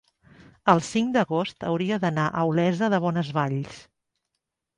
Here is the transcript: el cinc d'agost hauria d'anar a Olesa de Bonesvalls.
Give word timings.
el 0.71 0.79
cinc 0.87 1.11
d'agost 1.17 1.65
hauria 1.73 1.99
d'anar 2.07 2.25
a 2.41 2.47
Olesa 2.53 2.91
de 2.95 3.01
Bonesvalls. 3.05 3.79